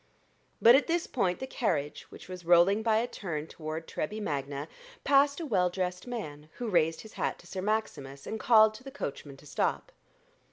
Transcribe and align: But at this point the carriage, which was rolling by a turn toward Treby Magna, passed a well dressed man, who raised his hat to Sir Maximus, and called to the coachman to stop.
But 0.59 0.73
at 0.73 0.87
this 0.87 1.05
point 1.05 1.37
the 1.37 1.45
carriage, 1.45 2.07
which 2.09 2.27
was 2.27 2.43
rolling 2.43 2.81
by 2.81 2.97
a 2.97 3.07
turn 3.07 3.45
toward 3.45 3.87
Treby 3.87 4.19
Magna, 4.19 4.67
passed 5.03 5.39
a 5.39 5.45
well 5.45 5.69
dressed 5.69 6.07
man, 6.07 6.49
who 6.53 6.69
raised 6.71 7.01
his 7.01 7.13
hat 7.13 7.37
to 7.37 7.45
Sir 7.45 7.61
Maximus, 7.61 8.25
and 8.25 8.39
called 8.39 8.73
to 8.73 8.83
the 8.83 8.89
coachman 8.89 9.37
to 9.37 9.45
stop. 9.45 9.91